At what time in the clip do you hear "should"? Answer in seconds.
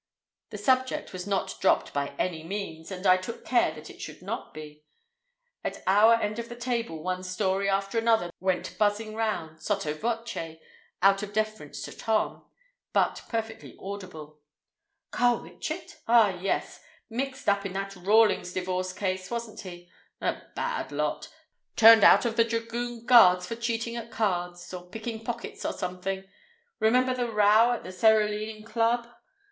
4.01-4.23